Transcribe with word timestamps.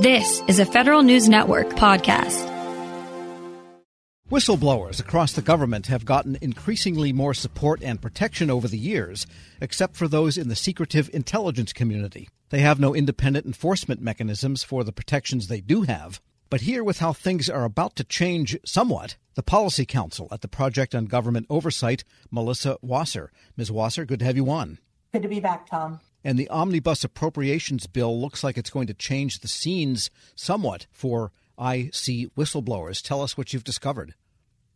This 0.00 0.42
is 0.46 0.58
a 0.58 0.66
Federal 0.66 1.02
News 1.02 1.26
Network 1.26 1.70
podcast. 1.70 2.44
Whistleblowers 4.30 5.00
across 5.00 5.32
the 5.32 5.40
government 5.40 5.86
have 5.86 6.04
gotten 6.04 6.36
increasingly 6.42 7.14
more 7.14 7.32
support 7.32 7.82
and 7.82 8.02
protection 8.02 8.50
over 8.50 8.68
the 8.68 8.76
years, 8.76 9.26
except 9.58 9.96
for 9.96 10.06
those 10.06 10.36
in 10.36 10.48
the 10.50 10.54
secretive 10.54 11.08
intelligence 11.14 11.72
community. 11.72 12.28
They 12.50 12.58
have 12.58 12.78
no 12.78 12.94
independent 12.94 13.46
enforcement 13.46 14.02
mechanisms 14.02 14.62
for 14.62 14.84
the 14.84 14.92
protections 14.92 15.48
they 15.48 15.62
do 15.62 15.82
have. 15.82 16.20
But 16.50 16.60
here, 16.60 16.84
with 16.84 16.98
how 16.98 17.14
things 17.14 17.48
are 17.48 17.64
about 17.64 17.96
to 17.96 18.04
change 18.04 18.54
somewhat, 18.66 19.16
the 19.34 19.42
Policy 19.42 19.86
Counsel 19.86 20.28
at 20.30 20.42
the 20.42 20.48
Project 20.48 20.94
on 20.94 21.06
Government 21.06 21.46
Oversight, 21.48 22.04
Melissa 22.30 22.76
Wasser. 22.82 23.32
Ms. 23.56 23.72
Wasser, 23.72 24.04
good 24.04 24.18
to 24.18 24.26
have 24.26 24.36
you 24.36 24.50
on. 24.50 24.78
Good 25.14 25.22
to 25.22 25.28
be 25.28 25.40
back, 25.40 25.66
Tom. 25.70 26.00
And 26.26 26.36
the 26.36 26.48
omnibus 26.48 27.04
appropriations 27.04 27.86
bill 27.86 28.20
looks 28.20 28.42
like 28.42 28.58
it's 28.58 28.68
going 28.68 28.88
to 28.88 28.94
change 28.94 29.38
the 29.38 29.46
scenes 29.46 30.10
somewhat 30.34 30.88
for 30.90 31.30
IC 31.56 32.34
whistleblowers. 32.34 33.00
Tell 33.00 33.22
us 33.22 33.38
what 33.38 33.52
you've 33.52 33.62
discovered. 33.62 34.12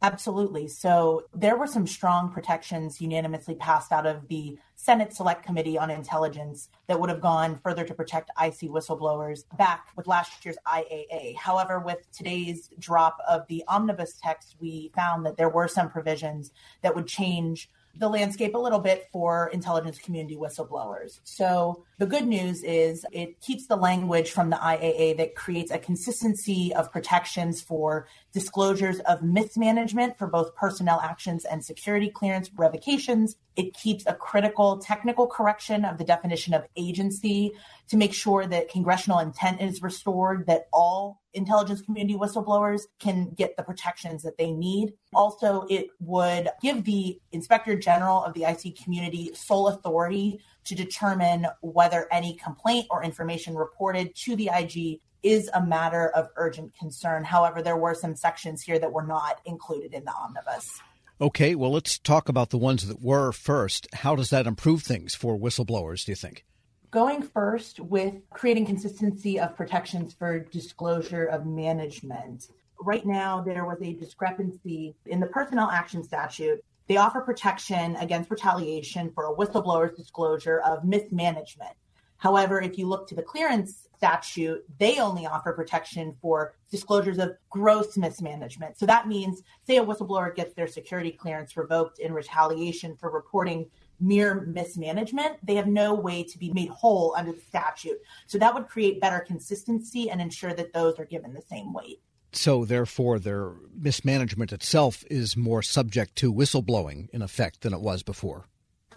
Absolutely. 0.01 0.69
So 0.69 1.25
there 1.35 1.57
were 1.57 1.67
some 1.67 1.89
strong 1.89 2.31
protections 2.31 3.01
unanimously 3.01 3.57
passed 3.57 3.91
out 3.91 4.07
of 4.07 4.29
the 4.29 4.59
Senate 4.77 5.13
Select 5.13 5.45
Committee 5.45 5.77
on 5.77 5.91
Intelligence 5.91 6.69
that 6.87 7.01
would 7.01 7.11
have 7.11 7.21
gone 7.21 7.59
further 7.65 7.85
to 7.85 7.95
protect 7.95 8.31
IC 8.41 8.71
whistleblowers 8.71 9.41
back 9.59 9.89
with 9.97 10.07
last 10.07 10.45
year's 10.45 10.57
IAA. 10.69 11.35
However, 11.35 11.81
with 11.81 11.99
today's 12.17 12.71
drop 12.79 13.19
of 13.29 13.45
the 13.49 13.65
omnibus 13.67 14.21
text, 14.23 14.55
we 14.61 14.93
found 14.95 15.27
that 15.27 15.37
there 15.37 15.51
were 15.51 15.67
some 15.67 15.91
provisions 15.91 16.53
that 16.83 16.95
would 16.95 17.09
change 17.09 17.69
the 17.97 18.09
landscape 18.09 18.55
a 18.55 18.59
little 18.59 18.79
bit 18.79 19.09
for 19.13 19.49
intelligence 19.49 19.99
community 19.99 20.37
whistleblowers. 20.37 21.21
So 21.25 21.85
the 22.01 22.07
good 22.07 22.27
news 22.27 22.63
is 22.63 23.05
it 23.13 23.39
keeps 23.43 23.67
the 23.67 23.77
language 23.77 24.31
from 24.31 24.49
the 24.49 24.57
IAA 24.57 25.19
that 25.19 25.35
creates 25.35 25.71
a 25.71 25.79
consistency 25.79 26.75
of 26.75 26.91
protections 26.91 27.61
for 27.61 28.09
disclosures 28.33 29.01
of 29.01 29.23
mismanagement 29.23 30.17
for 30.17 30.27
both 30.27 30.55
personnel 30.55 30.99
actions 31.03 31.45
and 31.45 31.63
security 31.63 32.09
clearance 32.09 32.51
revocations. 32.57 33.37
It 33.55 33.75
keeps 33.75 34.07
a 34.07 34.15
critical 34.15 34.79
technical 34.79 35.27
correction 35.27 35.85
of 35.85 35.99
the 35.99 36.05
definition 36.05 36.55
of 36.55 36.65
agency 36.75 37.53
to 37.89 37.99
make 37.99 38.15
sure 38.15 38.47
that 38.47 38.71
congressional 38.71 39.19
intent 39.19 39.61
is 39.61 39.83
restored, 39.83 40.47
that 40.47 40.69
all 40.73 41.21
intelligence 41.35 41.83
community 41.83 42.17
whistleblowers 42.17 42.83
can 42.99 43.31
get 43.37 43.59
the 43.59 43.63
protections 43.63 44.23
that 44.23 44.39
they 44.39 44.53
need. 44.53 44.95
Also, 45.15 45.67
it 45.69 45.89
would 46.01 46.49
give 46.63 46.85
the 46.85 47.21
inspector 47.33 47.77
general 47.77 48.25
of 48.25 48.33
the 48.33 48.45
IC 48.45 48.77
community 48.83 49.33
sole 49.35 49.69
authority 49.69 50.41
to 50.65 50.75
determine 50.75 51.47
whether 51.61 52.07
any 52.13 52.35
complaint 52.35 52.87
or 52.91 53.03
information 53.03 53.55
reported 53.55 54.15
to 54.15 54.37
the 54.37 54.51
IG 54.53 55.01
is 55.23 55.51
a 55.53 55.65
matter 55.65 56.09
of 56.09 56.29
urgent 56.37 56.75
concern. 56.79 57.25
However, 57.25 57.63
there 57.63 57.77
were 57.77 57.95
some 57.95 58.17
sections 58.17 58.63
here 58.63 58.79
that 58.79 58.93
were 58.93 59.07
not 59.07 59.41
included 59.45 59.93
in 59.93 60.05
the 60.05 60.13
omnibus. 60.13 60.81
Okay, 61.21 61.55
well, 61.55 61.73
let's 61.73 61.99
talk 61.99 62.31
about 62.31 62.49
the 62.49 62.57
ones 62.57 62.87
that 62.87 63.03
were 63.03 63.33
first. 63.33 63.87
How 63.93 64.17
does 64.17 64.31
that 64.31 64.47
improve 64.47 64.83
things 64.83 65.15
for 65.15 65.39
whistleblowers, 65.39 66.07
do 66.07 66.13
you 66.13 66.17
think? 66.17 66.47
Going 66.91 67.23
first 67.23 67.79
with 67.79 68.15
creating 68.31 68.67
consistency 68.67 69.39
of 69.39 69.55
protections 69.55 70.15
for 70.15 70.41
disclosure 70.41 71.27
of 71.27 71.45
management. 71.45 72.49
Right 72.81 73.05
now, 73.05 73.43
there 73.43 73.67
was 73.67 73.79
a 73.83 73.93
discrepancy 73.93 74.97
in 75.07 75.21
the 75.21 75.27
personnel 75.27 75.71
action 75.71 76.03
statute. 76.03 76.65
They 76.91 76.97
offer 76.97 77.21
protection 77.21 77.95
against 78.01 78.33
retaliation 78.33 79.13
for 79.13 79.27
a 79.27 79.37
whistleblower's 79.37 79.97
disclosure 79.97 80.59
of 80.63 80.85
mismanagement. 80.85 81.71
However, 82.17 82.61
if 82.61 82.79
you 82.79 82.89
look 82.89 83.07
to 83.07 83.15
the 83.15 83.23
clearance 83.23 83.87
statute, 83.97 84.65
they 84.81 84.99
only 84.99 85.25
offer 85.25 85.53
protection 85.53 86.17
for 86.21 86.57
disclosures 86.69 87.19
of 87.19 87.37
gross 87.49 87.97
mismanagement. 87.97 88.77
So 88.77 88.87
that 88.87 89.07
means, 89.07 89.45
say, 89.65 89.77
a 89.77 89.85
whistleblower 89.85 90.35
gets 90.35 90.53
their 90.55 90.67
security 90.67 91.13
clearance 91.13 91.57
revoked 91.57 92.01
in 92.01 92.13
retaliation 92.13 92.97
for 92.97 93.09
reporting 93.09 93.71
mere 94.01 94.41
mismanagement, 94.41 95.37
they 95.45 95.55
have 95.55 95.69
no 95.69 95.95
way 95.95 96.25
to 96.25 96.39
be 96.39 96.53
made 96.53 96.71
whole 96.71 97.15
under 97.17 97.31
the 97.31 97.41
statute. 97.41 97.99
So 98.27 98.37
that 98.39 98.53
would 98.53 98.67
create 98.67 99.01
better 99.01 99.21
consistency 99.21 100.11
and 100.11 100.21
ensure 100.21 100.55
that 100.55 100.73
those 100.73 100.99
are 100.99 101.05
given 101.05 101.35
the 101.35 101.43
same 101.43 101.73
weight. 101.73 102.01
So, 102.33 102.65
therefore, 102.65 103.19
their 103.19 103.53
mismanagement 103.75 104.53
itself 104.53 105.05
is 105.11 105.37
more 105.37 105.63
subject 105.63 106.17
to 106.17 106.33
whistleblowing 106.33 107.09
in 107.11 107.23
effect 107.23 107.63
than 107.63 107.73
it 107.73 107.81
was 107.81 108.03
before 108.03 108.47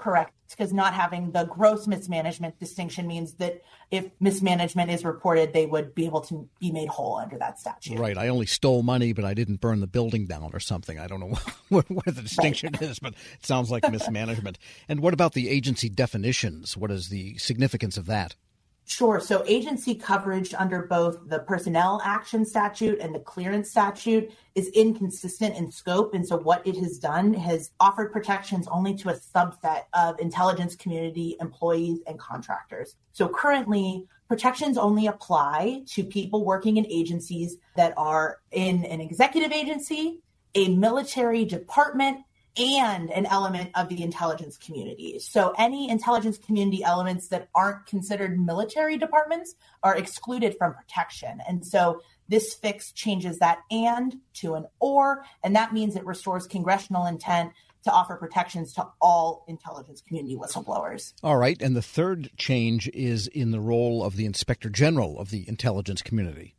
correct 0.03 0.33
because 0.49 0.73
not 0.73 0.93
having 0.93 1.31
the 1.31 1.45
gross 1.45 1.87
mismanagement 1.87 2.59
distinction 2.59 3.07
means 3.07 3.35
that 3.35 3.61
if 3.89 4.09
mismanagement 4.19 4.91
is 4.91 5.05
reported, 5.05 5.53
they 5.53 5.65
would 5.65 5.95
be 5.95 6.05
able 6.05 6.19
to 6.19 6.47
be 6.59 6.71
made 6.71 6.89
whole 6.89 7.15
under 7.15 7.37
that 7.37 7.57
statute. 7.57 7.97
Right. 7.97 8.17
I 8.17 8.27
only 8.27 8.45
stole 8.45 8.83
money, 8.83 9.13
but 9.13 9.23
I 9.23 9.33
didn't 9.33 9.61
burn 9.61 9.79
the 9.79 9.87
building 9.87 10.27
down 10.27 10.51
or 10.53 10.59
something. 10.59 10.99
I 10.99 11.07
don't 11.07 11.21
know 11.21 11.37
what, 11.69 11.89
where 11.89 12.13
the 12.13 12.21
distinction 12.21 12.71
right. 12.73 12.81
is, 12.81 12.99
but 12.99 13.13
it 13.13 13.45
sounds 13.45 13.71
like 13.71 13.89
mismanagement. 13.89 14.59
and 14.89 14.99
what 14.99 15.13
about 15.13 15.33
the 15.33 15.49
agency 15.49 15.89
definitions? 15.89 16.75
What 16.75 16.91
is 16.91 17.07
the 17.07 17.37
significance 17.37 17.97
of 17.97 18.05
that? 18.07 18.35
Sure. 18.85 19.19
So 19.19 19.43
agency 19.47 19.95
coverage 19.95 20.53
under 20.53 20.83
both 20.83 21.29
the 21.29 21.39
personnel 21.39 22.01
action 22.03 22.45
statute 22.45 22.99
and 22.99 23.15
the 23.15 23.19
clearance 23.19 23.69
statute 23.69 24.31
is 24.55 24.67
inconsistent 24.69 25.55
in 25.55 25.71
scope. 25.71 26.13
And 26.13 26.27
so 26.27 26.37
what 26.37 26.65
it 26.67 26.75
has 26.77 26.99
done 26.99 27.33
has 27.33 27.71
offered 27.79 28.11
protections 28.11 28.67
only 28.67 28.93
to 28.95 29.09
a 29.09 29.13
subset 29.13 29.83
of 29.93 30.19
intelligence 30.19 30.75
community 30.75 31.37
employees 31.39 31.99
and 32.07 32.19
contractors. 32.19 32.97
So 33.13 33.29
currently, 33.29 34.05
protections 34.27 34.77
only 34.77 35.07
apply 35.07 35.83
to 35.87 36.03
people 36.03 36.43
working 36.43 36.77
in 36.77 36.85
agencies 36.87 37.57
that 37.77 37.93
are 37.95 38.39
in 38.51 38.83
an 38.85 38.99
executive 38.99 39.51
agency, 39.51 40.19
a 40.55 40.67
military 40.69 41.45
department, 41.45 42.19
and 42.57 43.09
an 43.11 43.25
element 43.25 43.71
of 43.75 43.89
the 43.89 44.03
intelligence 44.03 44.57
community. 44.57 45.17
So 45.19 45.53
any 45.57 45.89
intelligence 45.89 46.37
community 46.37 46.83
elements 46.83 47.29
that 47.29 47.49
aren't 47.55 47.85
considered 47.85 48.39
military 48.39 48.97
departments 48.97 49.55
are 49.81 49.95
excluded 49.95 50.55
from 50.57 50.73
protection. 50.73 51.39
And 51.47 51.65
so 51.65 52.01
this 52.29 52.53
fix 52.53 52.91
changes 52.91 53.39
that 53.39 53.59
and 53.71 54.15
to 54.35 54.55
an 54.55 54.65
or, 54.79 55.25
and 55.43 55.55
that 55.55 55.73
means 55.73 55.95
it 55.95 56.05
restores 56.05 56.47
congressional 56.47 57.05
intent 57.05 57.51
to 57.83 57.91
offer 57.91 58.15
protections 58.15 58.73
to 58.73 58.87
all 59.01 59.43
intelligence 59.47 60.01
community 60.01 60.37
whistleblowers. 60.37 61.13
All 61.21 61.37
right. 61.37 61.61
And 61.61 61.75
the 61.75 61.81
third 61.81 62.29
change 62.37 62.89
is 62.93 63.27
in 63.27 63.51
the 63.51 63.59
role 63.59 64.03
of 64.03 64.15
the 64.15 64.25
inspector 64.25 64.69
general 64.69 65.19
of 65.19 65.31
the 65.31 65.47
intelligence 65.49 66.01
community. 66.01 66.55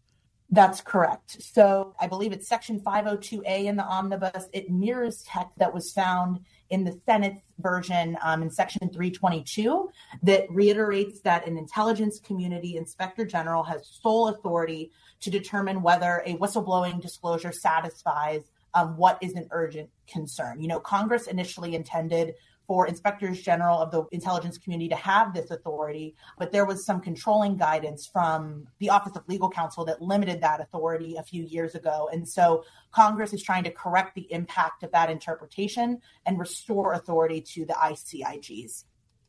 That's 0.54 0.80
correct. 0.80 1.42
So 1.42 1.96
I 2.00 2.06
believe 2.06 2.32
it's 2.32 2.46
section 2.46 2.78
502A 2.78 3.64
in 3.64 3.74
the 3.74 3.82
omnibus. 3.82 4.48
It 4.52 4.70
mirrors 4.70 5.24
text 5.24 5.50
that 5.58 5.74
was 5.74 5.90
found 5.90 6.38
in 6.70 6.84
the 6.84 6.96
Senate 7.06 7.38
version 7.58 8.16
um, 8.22 8.40
in 8.40 8.50
section 8.50 8.88
322 8.88 9.90
that 10.22 10.46
reiterates 10.48 11.18
that 11.22 11.48
an 11.48 11.58
intelligence 11.58 12.20
community 12.20 12.76
inspector 12.76 13.24
general 13.24 13.64
has 13.64 13.98
sole 14.00 14.28
authority 14.28 14.92
to 15.22 15.28
determine 15.28 15.82
whether 15.82 16.22
a 16.24 16.36
whistleblowing 16.36 17.02
disclosure 17.02 17.50
satisfies 17.50 18.42
um, 18.74 18.96
what 18.96 19.18
is 19.20 19.32
an 19.32 19.48
urgent 19.50 19.90
concern. 20.06 20.60
You 20.60 20.68
know, 20.68 20.78
Congress 20.78 21.26
initially 21.26 21.74
intended 21.74 22.34
for 22.66 22.86
inspectors 22.86 23.42
general 23.42 23.78
of 23.78 23.90
the 23.90 24.04
intelligence 24.12 24.58
community 24.58 24.88
to 24.88 24.96
have 24.96 25.34
this 25.34 25.50
authority, 25.50 26.14
but 26.38 26.52
there 26.52 26.64
was 26.64 26.84
some 26.84 27.00
controlling 27.00 27.56
guidance 27.56 28.06
from 28.06 28.66
the 28.78 28.90
Office 28.90 29.16
of 29.16 29.22
Legal 29.28 29.50
Counsel 29.50 29.84
that 29.84 30.00
limited 30.00 30.40
that 30.40 30.60
authority 30.60 31.16
a 31.16 31.22
few 31.22 31.44
years 31.44 31.74
ago. 31.74 32.08
And 32.12 32.26
so 32.26 32.64
Congress 32.90 33.32
is 33.32 33.42
trying 33.42 33.64
to 33.64 33.70
correct 33.70 34.14
the 34.14 34.32
impact 34.32 34.82
of 34.82 34.92
that 34.92 35.10
interpretation 35.10 36.00
and 36.26 36.38
restore 36.38 36.92
authority 36.94 37.40
to 37.40 37.64
the 37.66 37.74
ICIGs. 37.74 38.84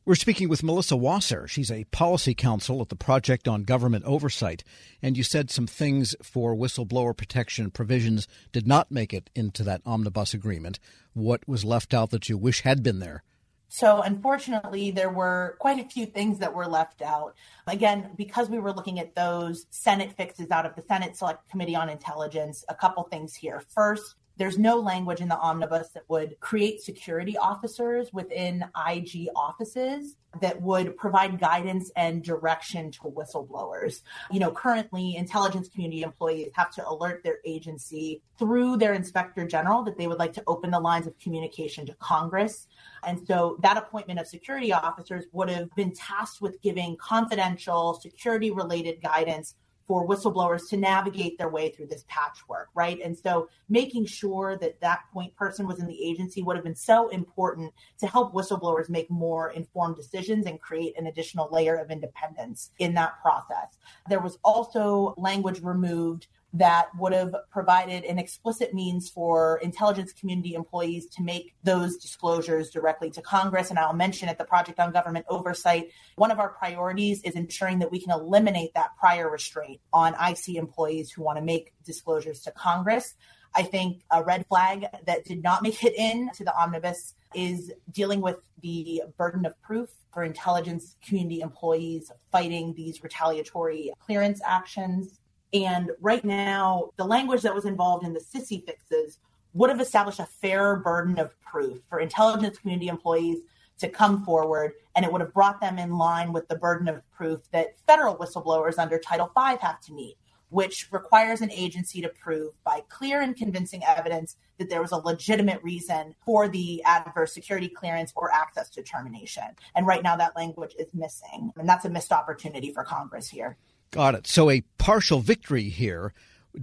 We're 0.06 0.14
speaking 0.14 0.48
with 0.48 0.62
Melissa 0.62 0.96
Wasser. 0.96 1.48
She's 1.48 1.68
a 1.68 1.82
policy 1.86 2.32
counsel 2.32 2.80
at 2.80 2.90
the 2.90 2.94
Project 2.94 3.48
on 3.48 3.64
Government 3.64 4.04
Oversight. 4.04 4.62
And 5.02 5.16
you 5.16 5.24
said 5.24 5.50
some 5.50 5.66
things 5.66 6.14
for 6.22 6.54
whistleblower 6.54 7.16
protection 7.16 7.72
provisions 7.72 8.28
did 8.52 8.68
not 8.68 8.92
make 8.92 9.12
it 9.12 9.30
into 9.34 9.64
that 9.64 9.82
omnibus 9.84 10.32
agreement. 10.32 10.78
What 11.12 11.48
was 11.48 11.64
left 11.64 11.92
out 11.92 12.10
that 12.10 12.28
you 12.28 12.38
wish 12.38 12.60
had 12.60 12.84
been 12.84 13.00
there? 13.00 13.24
So, 13.66 14.00
unfortunately, 14.00 14.92
there 14.92 15.10
were 15.10 15.56
quite 15.58 15.84
a 15.84 15.88
few 15.88 16.06
things 16.06 16.38
that 16.38 16.54
were 16.54 16.68
left 16.68 17.02
out. 17.02 17.34
Again, 17.66 18.10
because 18.16 18.48
we 18.48 18.60
were 18.60 18.72
looking 18.72 19.00
at 19.00 19.16
those 19.16 19.66
Senate 19.70 20.12
fixes 20.12 20.52
out 20.52 20.66
of 20.66 20.76
the 20.76 20.84
Senate 20.86 21.16
Select 21.16 21.50
Committee 21.50 21.74
on 21.74 21.88
Intelligence, 21.88 22.64
a 22.68 22.76
couple 22.76 23.02
things 23.02 23.34
here. 23.34 23.60
First, 23.74 24.14
there's 24.36 24.58
no 24.58 24.76
language 24.76 25.20
in 25.20 25.28
the 25.28 25.38
omnibus 25.38 25.88
that 25.90 26.04
would 26.08 26.38
create 26.40 26.82
security 26.82 27.36
officers 27.38 28.12
within 28.12 28.64
IG 28.88 29.28
offices 29.34 30.16
that 30.40 30.60
would 30.60 30.96
provide 30.96 31.40
guidance 31.40 31.90
and 31.96 32.22
direction 32.22 32.90
to 32.90 33.00
whistleblowers. 33.00 34.02
You 34.30 34.40
know, 34.40 34.50
currently 34.50 35.16
intelligence 35.16 35.68
community 35.68 36.02
employees 36.02 36.50
have 36.54 36.70
to 36.72 36.86
alert 36.86 37.22
their 37.24 37.38
agency 37.46 38.20
through 38.38 38.76
their 38.76 38.92
inspector 38.92 39.46
general 39.46 39.82
that 39.84 39.96
they 39.96 40.06
would 40.06 40.18
like 40.18 40.34
to 40.34 40.42
open 40.46 40.70
the 40.70 40.80
lines 40.80 41.06
of 41.06 41.18
communication 41.18 41.86
to 41.86 41.94
Congress. 41.94 42.66
And 43.06 43.26
so 43.26 43.56
that 43.62 43.78
appointment 43.78 44.20
of 44.20 44.26
security 44.26 44.72
officers 44.72 45.24
would 45.32 45.48
have 45.48 45.74
been 45.74 45.92
tasked 45.92 46.42
with 46.42 46.60
giving 46.60 46.96
confidential 46.96 47.94
security 47.94 48.50
related 48.50 49.00
guidance 49.00 49.54
for 49.86 50.06
whistleblowers 50.06 50.68
to 50.68 50.76
navigate 50.76 51.38
their 51.38 51.48
way 51.48 51.70
through 51.70 51.86
this 51.86 52.04
patchwork, 52.08 52.68
right? 52.74 52.98
And 53.04 53.16
so 53.16 53.48
making 53.68 54.06
sure 54.06 54.56
that 54.58 54.80
that 54.80 55.04
point 55.12 55.34
person 55.36 55.66
was 55.66 55.78
in 55.78 55.86
the 55.86 56.04
agency 56.04 56.42
would 56.42 56.56
have 56.56 56.64
been 56.64 56.74
so 56.74 57.08
important 57.08 57.72
to 57.98 58.06
help 58.06 58.34
whistleblowers 58.34 58.88
make 58.88 59.10
more 59.10 59.50
informed 59.50 59.96
decisions 59.96 60.46
and 60.46 60.60
create 60.60 60.98
an 60.98 61.06
additional 61.06 61.48
layer 61.52 61.76
of 61.76 61.90
independence 61.90 62.70
in 62.78 62.94
that 62.94 63.20
process. 63.22 63.78
There 64.08 64.20
was 64.20 64.38
also 64.44 65.14
language 65.16 65.60
removed 65.62 66.26
that 66.58 66.88
would 66.98 67.12
have 67.12 67.34
provided 67.50 68.04
an 68.04 68.18
explicit 68.18 68.72
means 68.72 69.10
for 69.10 69.58
intelligence 69.58 70.12
community 70.12 70.54
employees 70.54 71.06
to 71.06 71.22
make 71.22 71.54
those 71.62 71.96
disclosures 71.96 72.70
directly 72.70 73.10
to 73.10 73.20
Congress. 73.20 73.70
And 73.70 73.78
I'll 73.78 73.92
mention 73.92 74.28
at 74.28 74.38
the 74.38 74.44
Project 74.44 74.80
on 74.80 74.92
Government 74.92 75.26
Oversight, 75.28 75.90
one 76.16 76.30
of 76.30 76.38
our 76.38 76.48
priorities 76.48 77.22
is 77.22 77.34
ensuring 77.34 77.80
that 77.80 77.92
we 77.92 78.00
can 78.00 78.10
eliminate 78.10 78.74
that 78.74 78.90
prior 78.98 79.30
restraint 79.30 79.80
on 79.92 80.14
IC 80.14 80.56
employees 80.56 81.10
who 81.10 81.22
want 81.22 81.38
to 81.38 81.44
make 81.44 81.74
disclosures 81.84 82.40
to 82.40 82.50
Congress. 82.52 83.14
I 83.54 83.62
think 83.62 84.02
a 84.10 84.22
red 84.22 84.46
flag 84.46 84.86
that 85.06 85.24
did 85.24 85.42
not 85.42 85.62
make 85.62 85.82
it 85.84 85.94
in 85.96 86.30
to 86.34 86.44
the 86.44 86.54
omnibus 86.54 87.14
is 87.34 87.72
dealing 87.90 88.20
with 88.20 88.38
the 88.62 89.02
burden 89.18 89.44
of 89.44 89.60
proof 89.62 89.90
for 90.12 90.24
intelligence 90.24 90.96
community 91.06 91.40
employees 91.40 92.10
fighting 92.32 92.72
these 92.74 93.02
retaliatory 93.02 93.92
clearance 93.98 94.40
actions. 94.44 95.18
And 95.64 95.90
right 96.00 96.24
now, 96.24 96.90
the 96.96 97.04
language 97.04 97.42
that 97.42 97.54
was 97.54 97.64
involved 97.64 98.04
in 98.04 98.12
the 98.12 98.20
CISI 98.20 98.64
fixes 98.66 99.18
would 99.54 99.70
have 99.70 99.80
established 99.80 100.20
a 100.20 100.26
fair 100.26 100.76
burden 100.76 101.18
of 101.18 101.38
proof 101.40 101.78
for 101.88 101.98
intelligence 101.98 102.58
community 102.58 102.88
employees 102.88 103.38
to 103.78 103.88
come 103.88 104.24
forward, 104.24 104.72
and 104.94 105.04
it 105.04 105.12
would 105.12 105.20
have 105.20 105.32
brought 105.32 105.60
them 105.60 105.78
in 105.78 105.96
line 105.96 106.32
with 106.32 106.48
the 106.48 106.56
burden 106.56 106.88
of 106.88 107.02
proof 107.10 107.40
that 107.52 107.78
federal 107.86 108.16
whistleblowers 108.16 108.78
under 108.78 108.98
Title 108.98 109.30
V 109.36 109.56
have 109.60 109.80
to 109.80 109.92
meet, 109.92 110.16
which 110.48 110.88
requires 110.92 111.40
an 111.40 111.50
agency 111.50 112.00
to 112.00 112.08
prove 112.08 112.52
by 112.64 112.82
clear 112.88 113.20
and 113.20 113.36
convincing 113.36 113.82
evidence 113.84 114.36
that 114.58 114.70
there 114.70 114.80
was 114.80 114.92
a 114.92 114.96
legitimate 114.96 115.62
reason 115.62 116.14
for 116.24 116.48
the 116.48 116.82
adverse 116.84 117.34
security 117.34 117.68
clearance 117.68 118.12
or 118.16 118.32
access 118.32 118.70
determination. 118.70 119.44
And 119.74 119.86
right 119.86 120.02
now, 120.02 120.16
that 120.16 120.36
language 120.36 120.74
is 120.78 120.88
missing, 120.94 121.52
and 121.56 121.68
that's 121.68 121.84
a 121.84 121.90
missed 121.90 122.12
opportunity 122.12 122.72
for 122.72 122.84
Congress 122.84 123.28
here. 123.28 123.56
Got 123.90 124.14
it. 124.14 124.26
So 124.26 124.50
a 124.50 124.62
partial 124.78 125.20
victory 125.20 125.68
here. 125.68 126.12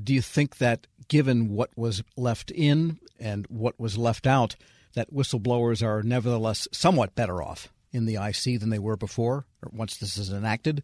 Do 0.03 0.13
you 0.13 0.21
think 0.21 0.57
that 0.57 0.87
given 1.07 1.49
what 1.49 1.69
was 1.75 2.03
left 2.17 2.51
in 2.51 2.99
and 3.19 3.45
what 3.47 3.79
was 3.79 3.97
left 3.97 4.25
out, 4.25 4.55
that 4.93 5.13
whistleblowers 5.13 5.83
are 5.83 6.03
nevertheless 6.03 6.67
somewhat 6.71 7.15
better 7.15 7.41
off 7.41 7.71
in 7.91 8.05
the 8.05 8.15
IC 8.15 8.59
than 8.59 8.69
they 8.69 8.79
were 8.79 8.97
before, 8.97 9.45
or 9.61 9.71
once 9.71 9.97
this 9.97 10.17
is 10.17 10.31
enacted? 10.31 10.83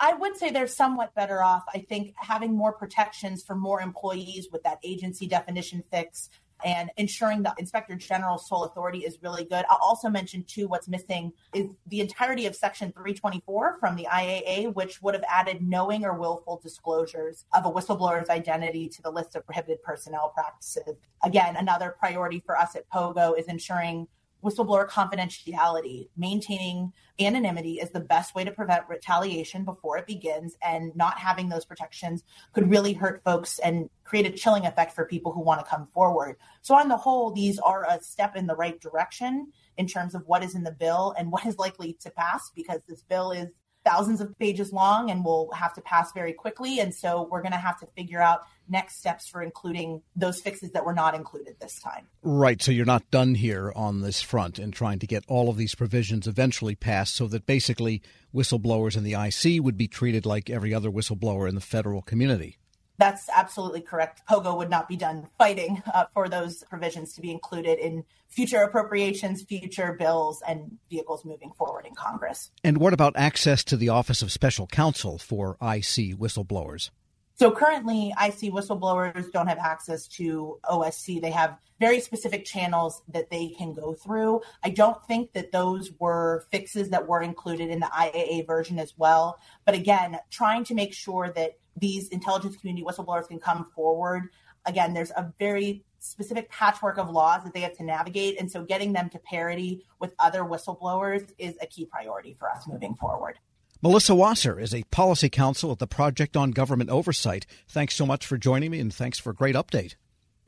I 0.00 0.14
would 0.14 0.36
say 0.36 0.50
they're 0.50 0.66
somewhat 0.66 1.14
better 1.14 1.42
off. 1.42 1.64
I 1.74 1.78
think 1.78 2.14
having 2.16 2.56
more 2.56 2.72
protections 2.72 3.42
for 3.42 3.54
more 3.54 3.80
employees 3.80 4.48
with 4.52 4.62
that 4.62 4.78
agency 4.84 5.26
definition 5.26 5.82
fix 5.90 6.30
and 6.64 6.90
ensuring 6.96 7.42
the 7.42 7.54
inspector 7.58 7.94
general's 7.94 8.48
sole 8.48 8.64
authority 8.64 9.00
is 9.00 9.18
really 9.22 9.44
good. 9.44 9.64
I'll 9.70 9.78
also 9.80 10.08
mention 10.08 10.44
too 10.44 10.68
what's 10.68 10.88
missing 10.88 11.32
is 11.54 11.70
the 11.86 12.00
entirety 12.00 12.46
of 12.46 12.54
section 12.54 12.92
324 12.92 13.78
from 13.78 13.96
the 13.96 14.06
IAA, 14.10 14.74
which 14.74 15.02
would 15.02 15.14
have 15.14 15.24
added 15.28 15.62
knowing 15.62 16.04
or 16.04 16.14
willful 16.14 16.60
disclosures 16.62 17.44
of 17.54 17.66
a 17.66 17.70
whistleblower's 17.70 18.28
identity 18.28 18.88
to 18.88 19.02
the 19.02 19.10
list 19.10 19.36
of 19.36 19.44
prohibited 19.44 19.82
personnel 19.82 20.30
practices. 20.30 20.96
Again, 21.22 21.56
another 21.56 21.94
priority 21.98 22.42
for 22.44 22.58
us 22.58 22.76
at 22.76 22.88
POGO 22.90 23.38
is 23.38 23.46
ensuring 23.46 24.06
whistleblower 24.42 24.88
confidentiality, 24.88 26.08
maintaining 26.16 26.92
anonymity 27.20 27.74
is 27.74 27.90
the 27.90 28.00
best 28.00 28.34
way 28.34 28.44
to 28.44 28.50
prevent 28.50 28.88
retaliation 28.88 29.64
before 29.64 29.98
it 29.98 30.06
begins. 30.06 30.56
And 30.62 30.94
not 30.96 31.18
having 31.18 31.48
those 31.48 31.64
protections 31.64 32.22
could 32.52 32.70
really 32.70 32.92
hurt 32.92 33.22
folks 33.24 33.58
and 33.58 33.90
create 34.04 34.26
a 34.26 34.30
chilling 34.30 34.66
effect 34.66 34.94
for 34.94 35.04
people 35.04 35.32
who 35.32 35.40
want 35.40 35.64
to 35.64 35.70
come 35.70 35.86
forward. 35.86 36.36
So, 36.62 36.74
on 36.74 36.88
the 36.88 36.96
whole, 36.96 37.32
these 37.32 37.58
are 37.58 37.84
a 37.88 38.00
step 38.02 38.36
in 38.36 38.46
the 38.46 38.56
right 38.56 38.80
direction 38.80 39.52
in 39.76 39.86
terms 39.86 40.14
of 40.14 40.22
what 40.26 40.42
is 40.42 40.54
in 40.54 40.64
the 40.64 40.72
bill 40.72 41.14
and 41.18 41.30
what 41.30 41.46
is 41.46 41.58
likely 41.58 41.94
to 42.00 42.10
pass 42.10 42.50
because 42.54 42.80
this 42.88 43.02
bill 43.02 43.32
is 43.32 43.48
thousands 43.84 44.20
of 44.20 44.36
pages 44.38 44.72
long 44.72 45.10
and 45.10 45.24
will 45.24 45.50
have 45.52 45.72
to 45.74 45.80
pass 45.80 46.12
very 46.12 46.32
quickly. 46.32 46.80
And 46.80 46.94
so 46.94 47.28
we're 47.30 47.42
going 47.42 47.52
to 47.52 47.58
have 47.58 47.78
to 47.80 47.86
figure 47.96 48.20
out 48.20 48.42
next 48.68 48.98
steps 48.98 49.28
for 49.28 49.42
including 49.42 50.02
those 50.16 50.40
fixes 50.40 50.70
that 50.72 50.84
were 50.84 50.94
not 50.94 51.14
included 51.14 51.56
this 51.60 51.80
time. 51.80 52.06
Right. 52.22 52.62
So 52.62 52.72
you're 52.72 52.86
not 52.86 53.10
done 53.10 53.34
here 53.34 53.72
on 53.74 54.00
this 54.00 54.20
front 54.20 54.58
in 54.58 54.70
trying 54.70 54.98
to 55.00 55.06
get 55.06 55.24
all 55.28 55.48
of 55.48 55.56
these 55.56 55.74
provisions 55.74 56.26
eventually 56.26 56.74
passed 56.74 57.14
so 57.14 57.26
that 57.28 57.46
basically 57.46 58.02
whistleblowers 58.34 58.96
in 58.96 59.04
the 59.04 59.14
IC 59.14 59.62
would 59.62 59.76
be 59.76 59.88
treated 59.88 60.26
like 60.26 60.50
every 60.50 60.74
other 60.74 60.90
whistleblower 60.90 61.48
in 61.48 61.54
the 61.54 61.60
federal 61.60 62.02
community. 62.02 62.58
That's 62.98 63.28
absolutely 63.34 63.80
correct. 63.80 64.22
POGO 64.28 64.56
would 64.56 64.70
not 64.70 64.88
be 64.88 64.96
done 64.96 65.28
fighting 65.38 65.82
uh, 65.94 66.06
for 66.12 66.28
those 66.28 66.64
provisions 66.64 67.14
to 67.14 67.20
be 67.20 67.30
included 67.30 67.78
in 67.78 68.04
future 68.28 68.60
appropriations, 68.62 69.42
future 69.44 69.94
bills, 69.96 70.42
and 70.46 70.78
vehicles 70.90 71.24
moving 71.24 71.52
forward 71.52 71.86
in 71.86 71.94
Congress. 71.94 72.50
And 72.64 72.78
what 72.78 72.92
about 72.92 73.14
access 73.16 73.62
to 73.64 73.76
the 73.76 73.88
Office 73.88 74.20
of 74.20 74.32
Special 74.32 74.66
Counsel 74.66 75.16
for 75.18 75.56
IC 75.62 76.18
whistleblowers? 76.18 76.90
So 77.38 77.52
currently, 77.52 78.08
IC 78.20 78.52
whistleblowers 78.52 79.30
don't 79.30 79.46
have 79.46 79.58
access 79.58 80.08
to 80.08 80.58
OSC. 80.64 81.20
They 81.20 81.30
have 81.30 81.56
very 81.78 82.00
specific 82.00 82.44
channels 82.44 83.00
that 83.06 83.30
they 83.30 83.50
can 83.50 83.72
go 83.72 83.94
through. 83.94 84.40
I 84.64 84.70
don't 84.70 85.00
think 85.06 85.34
that 85.34 85.52
those 85.52 85.92
were 86.00 86.46
fixes 86.50 86.90
that 86.90 87.06
were 87.06 87.22
included 87.22 87.70
in 87.70 87.78
the 87.78 87.86
IAA 87.86 88.44
version 88.44 88.80
as 88.80 88.94
well. 88.96 89.38
But 89.64 89.76
again, 89.76 90.18
trying 90.30 90.64
to 90.64 90.74
make 90.74 90.92
sure 90.92 91.32
that 91.36 91.52
these 91.76 92.08
intelligence 92.08 92.56
community 92.56 92.84
whistleblowers 92.84 93.28
can 93.28 93.38
come 93.38 93.66
forward. 93.72 94.30
Again, 94.66 94.92
there's 94.92 95.12
a 95.12 95.32
very 95.38 95.84
specific 96.00 96.50
patchwork 96.50 96.98
of 96.98 97.08
laws 97.08 97.44
that 97.44 97.54
they 97.54 97.60
have 97.60 97.76
to 97.76 97.84
navigate. 97.84 98.40
And 98.40 98.50
so 98.50 98.64
getting 98.64 98.92
them 98.92 99.08
to 99.10 99.18
parity 99.20 99.84
with 100.00 100.12
other 100.18 100.40
whistleblowers 100.40 101.30
is 101.38 101.54
a 101.62 101.66
key 101.66 101.86
priority 101.86 102.34
for 102.36 102.50
us 102.50 102.66
moving 102.66 102.96
forward. 102.96 103.38
Melissa 103.80 104.12
Wasser 104.12 104.58
is 104.58 104.74
a 104.74 104.82
policy 104.90 105.28
counsel 105.28 105.70
at 105.70 105.78
the 105.78 105.86
Project 105.86 106.36
on 106.36 106.50
Government 106.50 106.90
Oversight. 106.90 107.46
Thanks 107.68 107.94
so 107.94 108.04
much 108.04 108.26
for 108.26 108.36
joining 108.36 108.72
me 108.72 108.80
and 108.80 108.92
thanks 108.92 109.20
for 109.20 109.30
a 109.30 109.34
great 109.34 109.54
update. 109.54 109.94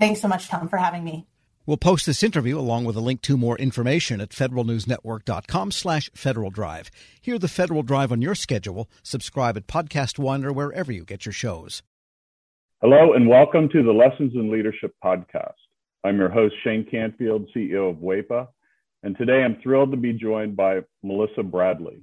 Thanks 0.00 0.20
so 0.20 0.26
much, 0.26 0.48
Tom, 0.48 0.68
for 0.68 0.78
having 0.78 1.04
me. 1.04 1.28
We'll 1.64 1.76
post 1.76 2.06
this 2.06 2.24
interview 2.24 2.58
along 2.58 2.86
with 2.86 2.96
a 2.96 3.00
link 3.00 3.22
to 3.22 3.36
more 3.36 3.56
information 3.56 4.20
at 4.20 4.30
federalnewsnetwork.com 4.30 5.70
slash 5.70 6.10
Federal 6.12 6.50
Drive. 6.50 6.90
Hear 7.20 7.38
the 7.38 7.46
Federal 7.46 7.84
Drive 7.84 8.10
on 8.10 8.20
your 8.20 8.34
schedule. 8.34 8.90
Subscribe 9.04 9.56
at 9.56 9.68
Podcast 9.68 10.18
One 10.18 10.44
or 10.44 10.52
wherever 10.52 10.90
you 10.90 11.04
get 11.04 11.24
your 11.24 11.32
shows. 11.32 11.84
Hello 12.80 13.12
and 13.12 13.28
welcome 13.28 13.68
to 13.68 13.84
the 13.84 13.92
Lessons 13.92 14.32
in 14.34 14.50
Leadership 14.50 14.92
podcast. 15.04 15.54
I'm 16.02 16.18
your 16.18 16.30
host, 16.30 16.56
Shane 16.64 16.84
Canfield, 16.90 17.48
CEO 17.54 17.90
of 17.90 17.98
WEPA, 17.98 18.48
and 19.04 19.16
today 19.16 19.44
I'm 19.44 19.60
thrilled 19.62 19.92
to 19.92 19.96
be 19.96 20.14
joined 20.14 20.56
by 20.56 20.80
Melissa 21.04 21.44
Bradley, 21.44 22.02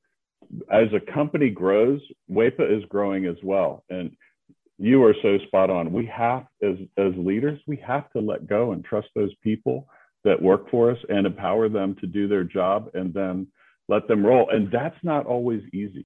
as 0.71 0.87
a 0.93 1.11
company 1.13 1.49
grows, 1.49 2.01
WEPA 2.29 2.77
is 2.77 2.83
growing 2.89 3.25
as 3.25 3.37
well. 3.43 3.83
And 3.89 4.11
you 4.77 5.03
are 5.03 5.15
so 5.21 5.37
spot 5.47 5.69
on. 5.69 5.93
We 5.93 6.05
have, 6.07 6.47
as, 6.63 6.75
as 6.97 7.13
leaders, 7.15 7.59
we 7.67 7.77
have 7.85 8.11
to 8.11 8.19
let 8.19 8.47
go 8.47 8.71
and 8.71 8.83
trust 8.83 9.09
those 9.15 9.33
people 9.43 9.87
that 10.23 10.41
work 10.41 10.69
for 10.69 10.91
us 10.91 10.97
and 11.09 11.25
empower 11.25 11.69
them 11.69 11.95
to 12.01 12.07
do 12.07 12.27
their 12.27 12.43
job 12.43 12.89
and 12.93 13.13
then 13.13 13.47
let 13.87 14.07
them 14.07 14.25
roll. 14.25 14.49
And 14.51 14.71
that's 14.71 14.97
not 15.03 15.25
always 15.25 15.61
easy. 15.73 16.05